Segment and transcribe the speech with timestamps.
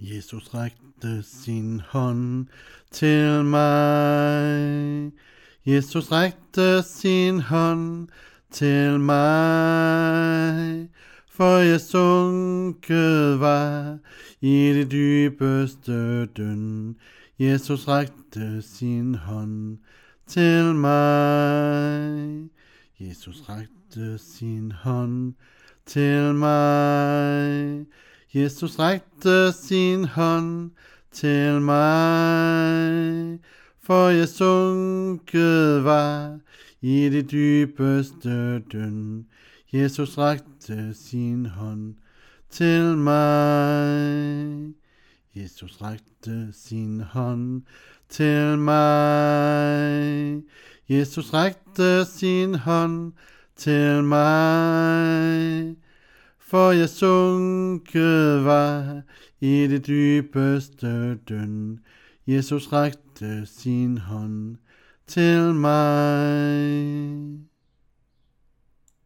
[0.00, 2.46] Jesus rækte sin hånd
[2.90, 5.12] til mig.
[5.66, 8.08] Jesus rækte sin hånd
[8.50, 10.88] til mig.
[11.30, 13.98] For jeg sunket var
[14.40, 16.96] i det dybeste døn.
[17.38, 19.78] Jesus rækte sin hånd
[20.26, 22.48] til mig.
[23.00, 25.34] Jesus rækte sin hånd
[25.86, 27.77] til mig.
[28.34, 30.70] Jesus rækte sin hånd
[31.12, 33.38] til mig,
[33.82, 36.38] for jeg sunket var
[36.80, 39.26] i det dybeste døn.
[39.72, 41.94] Jesus rækte sin hånd
[42.50, 44.72] til mig.
[45.34, 47.62] Jesus rækte sin hånd
[48.08, 50.42] til mig.
[50.88, 53.12] Jesus rækte sin hånd
[53.56, 55.76] til mig
[56.48, 59.02] for jeg sunket var
[59.40, 61.80] i det dybeste døn.
[62.26, 64.56] Jesus rakte sin hånd
[65.06, 66.77] til mig.